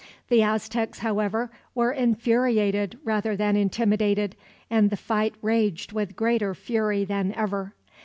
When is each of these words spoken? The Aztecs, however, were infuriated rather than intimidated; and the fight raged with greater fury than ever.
The 0.29 0.41
Aztecs, 0.41 0.97
however, 1.01 1.51
were 1.75 1.91
infuriated 1.91 2.97
rather 3.03 3.35
than 3.35 3.55
intimidated; 3.55 4.35
and 4.67 4.89
the 4.89 4.97
fight 4.97 5.35
raged 5.43 5.91
with 5.91 6.15
greater 6.15 6.55
fury 6.55 7.05
than 7.05 7.31
ever. 7.35 7.75